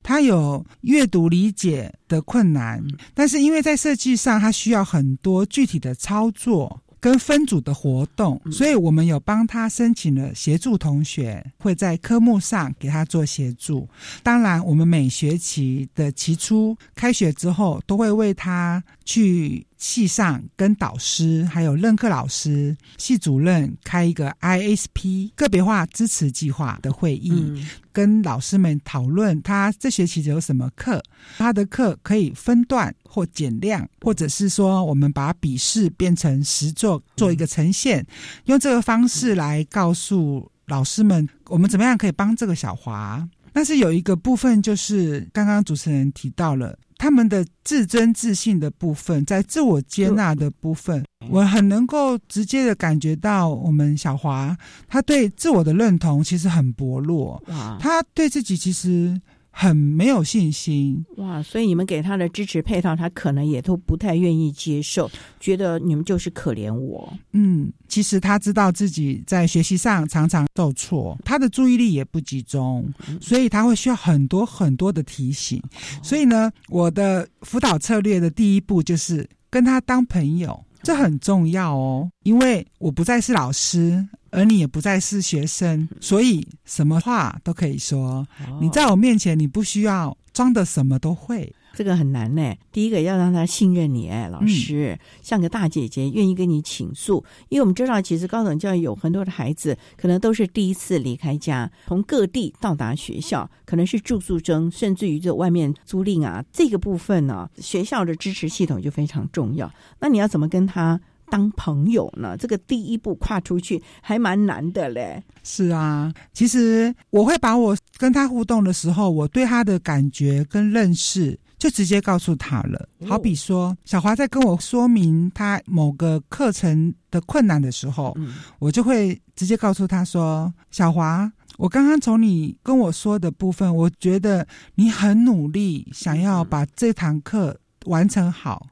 [0.02, 2.84] 他有阅读理解的困难，
[3.14, 6.78] 但是因为在设计上，他需要很多具体的操作。
[7.02, 13.88] 跟分组的活动，所以我们有帮他申请了协助同学，会在科目上给他做协助。
[14.22, 27.66] 当然，我们每学期的期初开学之后，都会为他去系上跟导师还有任课老师、系主任开一个 ISP 个别化支持计划的会议。
[27.90, 31.02] 跟老师们讨论他这学期有什么课，
[31.36, 38.06] 他的课可以分段或减量，或者是说我们把笔试变成实作做一个呈现，
[38.44, 43.28] 用这个方式来告诉老师们我们怎么样可以帮这个小华。
[43.52, 46.78] 但是有一个部分就是刚刚主持人提到了。
[47.02, 57.42] 他们的自尊自信的部分，在自我接纳的部分，我很能够直接的感觉到，我们小华他对自我的认同其实很薄弱，
[57.80, 59.20] 他对自己其实。
[59.54, 61.42] 很没有信心哇！
[61.42, 67.12] 所以你们给他的支持配套，他可能也都不太愿意接受，觉得你们就是可怜我。
[67.32, 72.90] 嗯，其实他知道自己在学习上常常受挫，他的注意力也不集中，
[73.20, 75.62] 所以他会需要很多很多的提醒。
[76.02, 80.58] 所以呢，我的辅导策略的第一步就是跟他当朋友。
[80.84, 88.26] 这很重要哦，因为我不再是老师，而你也不再是学生，所以什么话都可以说。
[88.60, 91.54] 你在我面前，你不需要装的什么都会。
[91.74, 92.54] 这个很难呢。
[92.70, 97.24] 第一个要让他信任你，哎，老师像个大姐姐，愿意跟你倾诉。
[97.48, 109.72] 因为我们知道，其实高等教育有很多的孩子，可能都是第一次离开家，从各地到达学校，可能是住宿生，甚至于这外面租赁啊，这个部分呢，学校的支持系统就非常重要。
[109.98, 111.00] 那你要怎么跟他
[111.32, 112.36] 当朋友呢？
[112.36, 115.22] 这个第一步跨出去还蛮难的嘞。
[115.42, 121.38] 是啊，其实我会把我跟他互动的时候，我对他的感觉跟认识。
[121.62, 122.88] 就直接告诉他了。
[123.06, 128.16] 好比说，小华在跟我说明他某个课程的困难的时候，
[128.58, 138.66] 我就会直接告诉他说：“小华，我刚刚从你跟我说的部分，我觉得你很努力，想要把这堂课完成好，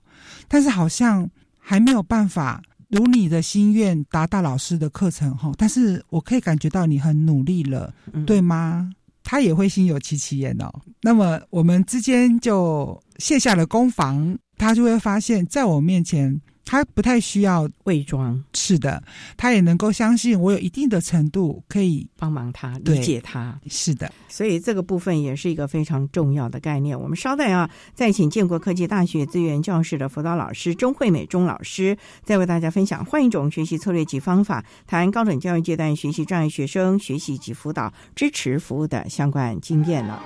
[0.49, 1.31] 但是好像
[1.71, 7.95] 还没有办法如你的心愿达到老师的课程哈，但是我可以感觉到你很努力了，
[8.27, 8.91] 对吗？”
[9.23, 10.69] 他也会心有戚戚焉哦。
[11.01, 16.41] 那么我们之间就卸下了攻防，他就会发现，在我面前。
[16.65, 19.03] 他不太需要伪装，是的，
[19.37, 26.99] 他也能够相信我有一定的程度可以帮忙他理解他，是的，所以这个部分也是一个非常重要的概念。
[26.99, 40.23] 我们稍待啊，再请建国科技大学资源教室的辅导老师钟惠美钟老师，再为大家分享换一种学习策略及方法，谈高等教育阶段学习障碍学生学习及辅导支持服务的相关经验了。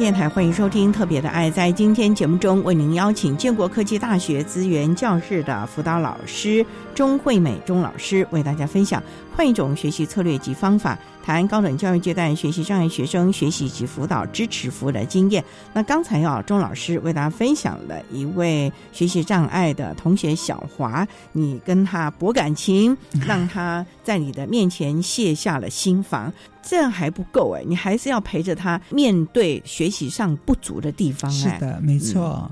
[0.00, 1.50] 电台，欢迎收听《特别的爱》。
[1.52, 6.64] 在今天节目中，为您邀请建国科技大学资源教室的辅导老师
[7.00, 9.02] 钟惠美钟老师，为大家分享
[9.34, 15.42] 换一种学习策略及方法，谈高等教育阶段学习障碍学生学习及辅导支持服务的经验。
[15.72, 22.94] 那刚才啊，钟老师为大家分享了一位学习障碍的同学小华，你跟他博感情，
[23.26, 26.30] 让他在你的面前卸下了心防。
[26.62, 31.30] 这样还不够哎，你还是要陪着他面对学习上不足的地方。
[31.30, 32.50] 是的，没错。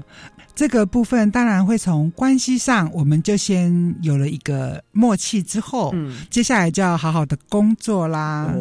[0.59, 8.53] 这个部分当然会从关系上，我们就先有了一个默契之后，嗯，接下来就要好好的工作啦。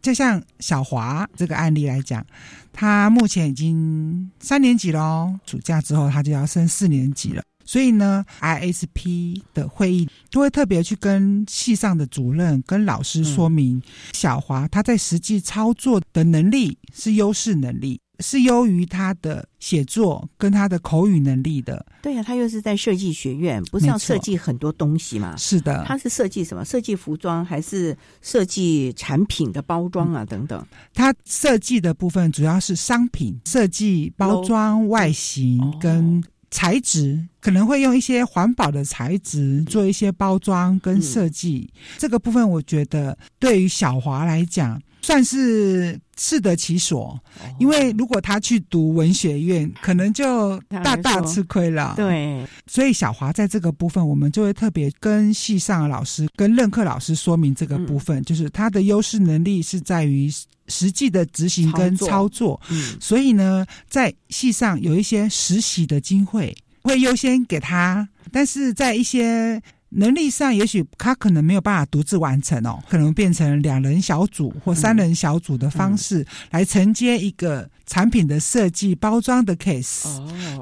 [0.00, 2.24] 就像小华这个案例来讲，
[2.72, 7.42] 他目前已经三年级喽，暑假之后他就要升四年级了。
[7.64, 13.82] 所以呢，ISP 的会议都会特别去跟系上的主任、跟老师说明，
[14.12, 21.84] 小华他在实际操作的能力是优势能力，是优于他的写作跟他的口语能力的。
[22.02, 25.36] 对呀，他又是在设计学院，不是要设计很多东西嘛？
[25.36, 26.64] 是的，他是设计什么？
[26.64, 30.24] 设计服装还是设计产品的包装啊？
[30.24, 30.64] 等等。
[30.94, 36.22] 他设计的部分主要是商品设计、包装、外形跟。
[36.52, 47.18] 材质可能会用一些环保的材质做一些包装跟设计，这个部分我觉得对于小华来讲算是适得其所，
[47.58, 51.94] 因为如果他去读文学院，可能就大大吃亏了。
[51.96, 60.32] 对，所以小华在这个部分，我们就会特别跟系上的老师、跟任课老师说明这个部分，就是他的优势能力是在于。
[60.72, 62.60] 实际的执行跟操作，
[63.00, 69.60] 所以呢，在系上有一些实习的机会，会优先给他，但是在一些。
[69.90, 80.06] 能力上，也许他可能没有办法独自完成哦，可能变成两人小组或三人小组的方式来承接一个产品的设计、包装的 case，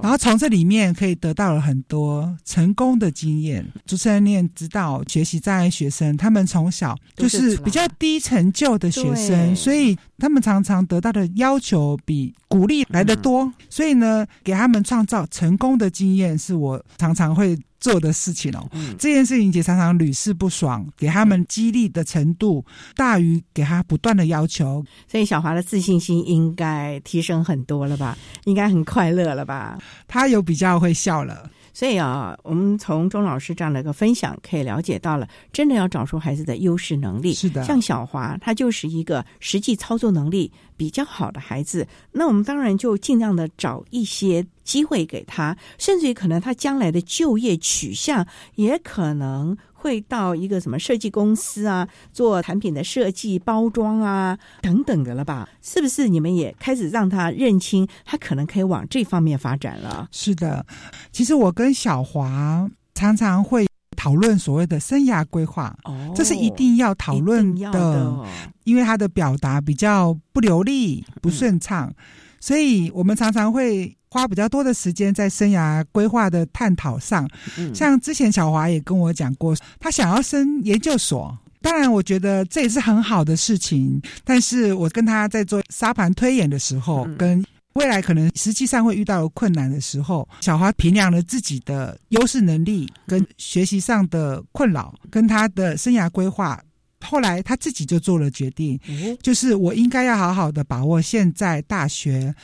[0.02, 3.64] 然后从这里面可以得到了很多成功的经验。
[3.86, 17.58] 主持人你也知道，学习障碍学生他们从小就是比较低成就的学生，所以他们常常得到的要求比鼓励来的多，所以呢，给他们创造成功的经验是我常常会。
[17.80, 18.68] 做的事情哦，
[18.98, 22.64] 这件事情也常常屡试不爽，给他们激励的程度
[22.94, 28.16] 大于给他不断的要求，所以小华的自信心应该提升很多了吧？
[28.44, 29.78] 应该很快乐了吧？
[30.06, 31.50] 他有比较会笑了。
[31.72, 37.34] 所以啊，我们从钟老师这样的一个分享，可以了解到了，真的要找出孩子的优势能力。
[37.34, 41.86] 是的，像小华，他就是一个实际操作能力比较好的孩子。
[42.10, 49.56] 那我们当然就尽量的找一些机会给他，甚至于可能他将来的就业取向也可能。
[49.80, 55.48] 会到一个什么设计公司啊，做产品的设计、包装啊等等的了吧？
[55.62, 60.08] 是不是你们也开始让他认清，他可能可以往这方面发展了？
[60.10, 60.66] 是的，
[61.12, 63.66] 其实我跟小华常常会
[63.96, 68.26] 讨论所谓的生涯规划，哦，这是一定要讨论的，
[68.64, 71.94] 因为他的表达比较不流利、不顺畅，
[72.40, 73.94] 所以我们常常会。
[74.11, 77.28] 花比较多的时间在生涯规划的探讨上，
[77.74, 81.36] 像之前小华也跟我讲过，他想要升研究所。
[81.61, 84.00] 当然，我觉得这也是很好的事情。
[84.24, 87.44] 但是我跟他在做沙盘推演的时候，跟
[87.74, 96.61] 未来可能实际上会遇到困难的时候，小华评量了自己的优势能力跟学习上的困扰，跟他的生涯规划。
[97.01, 98.78] 后来他自己就做了决定，
[99.22, 102.34] 就是我应该要好好的把握现在大学，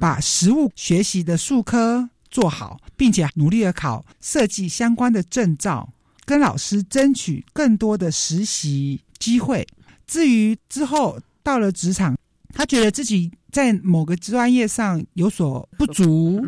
[0.00, 5.92] 把实务学习的术科做好，并且努力的考设计相关的证照，
[6.24, 9.66] 跟老师争取更多的实习机会。
[10.06, 12.16] 至于之后到了职场，
[12.52, 16.40] 他觉得自己在某个专业上有所不足，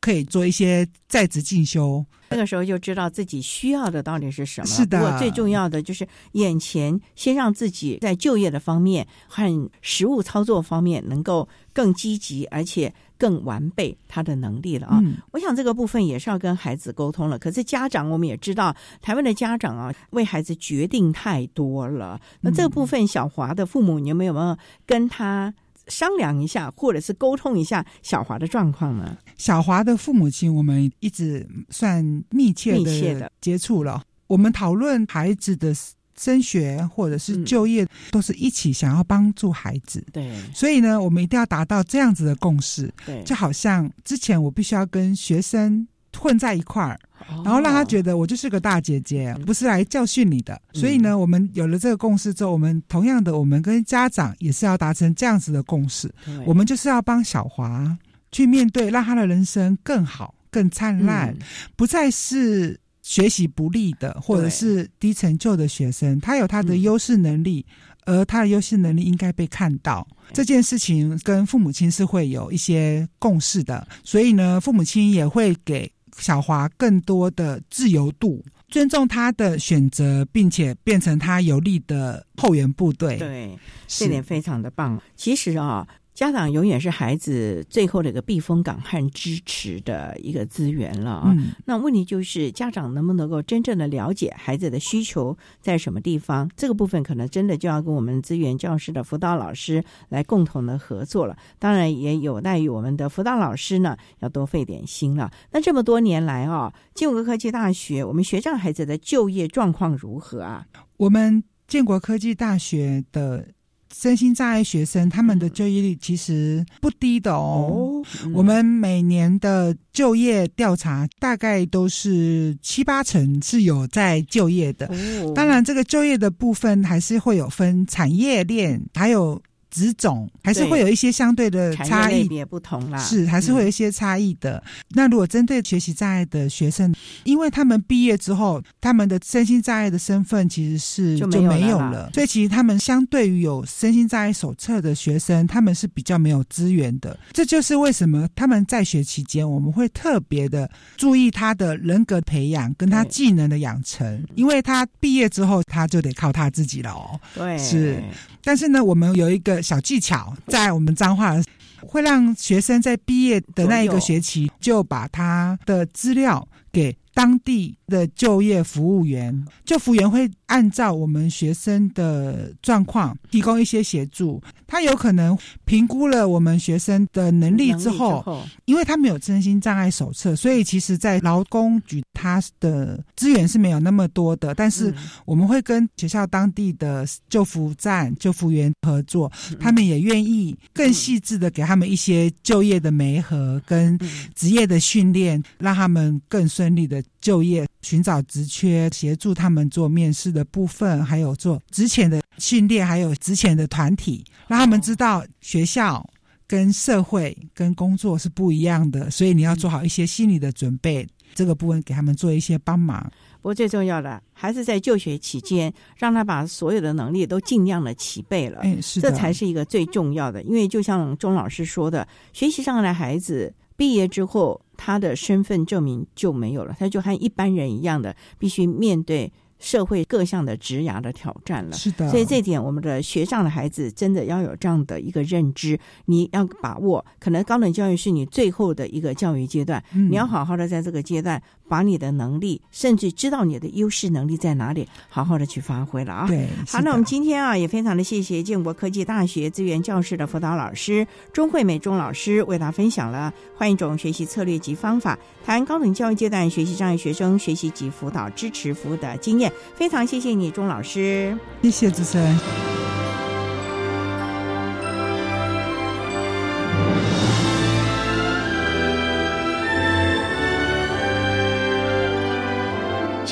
[0.00, 2.04] 可以做一些在职进修。
[2.32, 4.66] 那个时候就知道自己需要的到底是什么。
[4.66, 15.00] 是的，不过最重要的就是眼前先让自己在就业的方面和实务操作方面能够更积极，而且更完备他的能力了啊！
[15.30, 17.38] 我想这个部分也是要跟孩子沟通了。
[17.38, 22.20] 可是家长我们也知道，台湾的家长啊，为孩子决定太多了。
[22.40, 24.56] 那这个部分，小华的父母，你们有没有
[24.86, 25.54] 跟他？
[25.88, 29.16] 商量一下，或者是沟通一下小华的状况呢？
[29.36, 34.02] 小华的父母亲，我们一直算密切的接触了。
[34.26, 35.74] 我们讨论孩子的
[36.16, 40.04] 升学或者是就业，都是一起想要帮助孩子。
[40.12, 42.92] 对，所以呢，我们一定要达到这样子的共识。
[43.04, 45.86] 对，就好像之前我必须要跟学生
[46.18, 46.98] 混在一块儿，
[47.44, 50.60] 然后让他觉得我就是个大姐姐，不是来教训你的。
[50.72, 56.12] 所以呢，我们有了这个共识之后，我们同样的，我们跟家长也是要达成这样子的共识。
[56.46, 57.96] 我们就是要帮小华
[58.30, 61.34] 去面对，让他的人生更好、更灿烂，
[61.74, 66.20] 不再是学习不利的或者是低成就的学生。
[66.20, 67.66] 他有他的优势能力，
[68.04, 70.06] 而他的优势能力应该被看到。
[70.32, 75.90] 这件事情跟父母亲是会有一些共识的，所以呢，父母亲也会给。
[76.18, 83.16] 小华更多的自由度，尊重他的选择，并且变成他有力的后援部队。
[83.16, 85.00] 对，这点非常的棒。
[85.16, 85.86] 其实啊。
[86.14, 91.34] 家长永远是孩子最后的一个避风港和支持的一个资源了啊。
[91.64, 96.50] 那问题就是，家长能不能够真正的了解孩子的需求在什么地方？
[96.54, 101.36] 这个部分可能真的就要跟我们资源教师的辅导老师来共同的合作了。
[101.58, 105.30] 当然，也有待于我们的辅导老师呢，要多费点心了。
[105.50, 110.66] 那这么多年来啊，建国科技大学，我们学长孩子的就业状况如何啊？
[110.98, 113.48] 我们建国科技大学的。
[113.94, 118.02] 身心障碍学生，他们的就业率其实不低的哦。
[118.34, 124.90] 我们每年的就业调查大概都是七八成是有在就业的。
[125.34, 129.40] 当然，这个就业的部分还是会有分产业链，还有。
[129.72, 132.98] 职种还是会有一些相对的差异，也不同啦。
[132.98, 134.62] 是，还是会有一些差异的。
[134.90, 136.94] 那如果针对学习障碍的学生，
[137.24, 147.18] 因为他们毕业之后，他们的身心障碍的身份其实是就没有了，所以其实他们相对于有身心障碍手册的学生，他们是比较没有资源的。
[147.32, 157.18] 这就是为什么他们在学期间，我们会特别的注意他的人格培养跟他技能的养成，因为他毕业之后，他就得靠他自己了哦。
[157.34, 158.02] 对，是。
[158.44, 161.34] 但是呢，我们有一个小技巧，在我们彰化，
[161.80, 174.38] 会让学生在毕业的那一个学期，就把他的资料给当地的就业服务员，就服务员会按照我们学生的状况提供一些协助。
[174.66, 184.54] 他有可能评估了我们学生的能力之后，因为他没有身心障碍手册，所以其实，在劳工局他的资源是没有那么多的。
[184.54, 184.94] 但是
[185.24, 193.98] 我们会跟学校当地的救服站救服员合作，他们也愿意更细致的给他们一些就业的媒合跟
[194.34, 197.66] 职业的训练，让他们更顺利的就业。
[197.82, 206.08] 寻找职缺，协助他们做面试的部分，还有做职前的训练，还有职前的团体，让他们知道学校
[206.46, 211.06] 跟社会跟工作是不一样的，所以你要做好一些心理的准备。
[211.34, 213.10] 这个部分给他们做一些帮忙。
[213.40, 218.62] 不过最重要的还是在就学期间，让他把所有的能力都尽量的齐备了，
[219.00, 220.42] 这才是一个最重要的。
[220.42, 223.54] 因为就像钟老师说的，学习上的孩子。
[223.74, 229.32] 毕业之后，他的身份证明就没有了，他就和一般人一样的，必须面对
[229.62, 231.72] 社会各项的职涯的挑战了。
[231.72, 241.40] 是的，所以这点，我们的学上的孩子真的要有这样的一个认知，你要把握，可能高等教育是你最后的一个教育阶段，你要好好的在这个阶段。
[241.72, 246.26] 把你的能力，甚至知道你的优势能力在哪里，好好的去发挥了啊！
[246.28, 259.50] 对，好，那我们今天啊，也非常的谢谢建国科技大学资源教室的辅导老师钟慧美钟老师，为大家分享了换一种学习策略及方法，谈高等教育阶段学习障碍学生学习及辅导支持服务的经验。
[259.74, 262.81] 非常谢谢你，钟老师，谢谢主持人。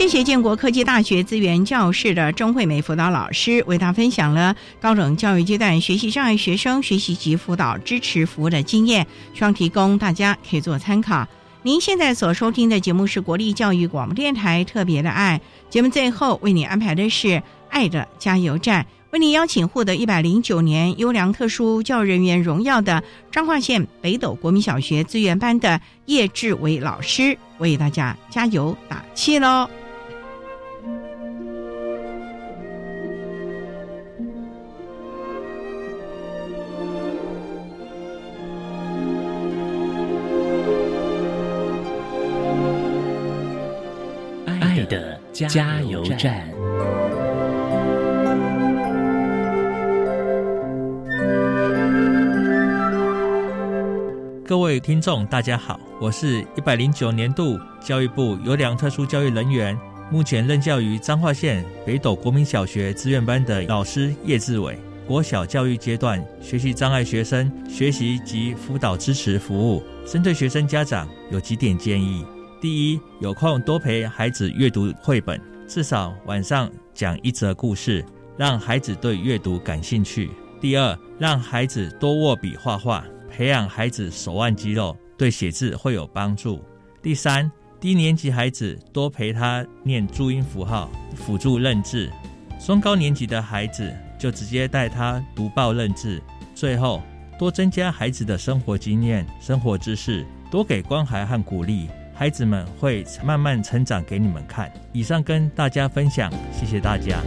[0.01, 11.29] 谢谢建国科技大学资源教室的钟惠美辅导老师，为大家分享了高等教育阶段学习障碍学生学习及辅导支持服务的经验，希望提供大家可以做参考。
[11.63, 15.39] 您现在所收听的节目是国立教育广播电台特别的爱
[15.69, 29.69] 节目，最后为你安排的是爱的加油站，为您邀请获得一百零九年优良特殊教育人员荣耀的彰化县北斗国民小学资源班的叶志伟老师，为大家加油打气喽！
[45.49, 46.47] 加油站。
[54.47, 59.79] 各位听众，大家好，我是一百零九年度教育部优良特殊教育人员，
[60.11, 64.79] 目前任教于彰化县北斗国民小学资源班的老师叶志伟。
[65.07, 72.25] 国小教育阶段学习障碍学生学习及辅导支持服务，针对学生家长有几点建议。
[72.61, 78.05] 第一，有空多陪孩子阅读绘本，至少晚上讲一则故事，
[78.37, 80.31] 让孩子对阅读感兴趣。
[80.61, 86.63] 第二，让孩子多握笔画画，培养孩子手腕肌肉，对写字会有帮助。
[87.01, 87.51] 第三，
[87.81, 92.11] 低年级孩子多陪他念注音符号，辅助认字。
[92.63, 96.21] 中高年级的孩子就直接带他读报认字。
[96.55, 97.03] 最后，
[97.39, 101.89] 多增加孩子的生活经验、生活知识，多给关怀和鼓励，
[102.21, 104.71] 孩子们会慢慢成长给你们看。
[104.93, 107.19] 以上跟大家分享，谢谢大家。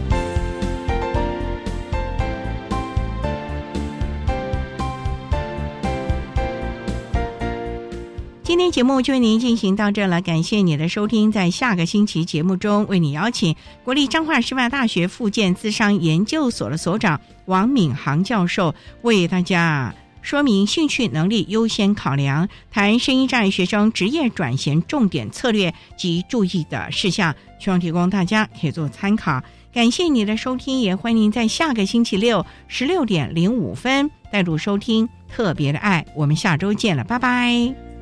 [8.44, 11.32] 今天节目就为您进行到这了，感谢你的收听。
[11.32, 18.72] 在下个星期节目中，为你邀请国立彰化师范大学附件资商研究所的所长王敏航教授，
[19.02, 19.92] 为大家
[20.24, 29.42] 说明兴趣能力优先考量，谈生一战学生职业转型重点策略及注意的事项，希望提供大家可以做参考。
[29.72, 36.06] 感谢你的收听，也欢迎在下个星期六十六点零五分再度收听特别的爱。
[36.16, 37.93] 我们下周见了，拜拜。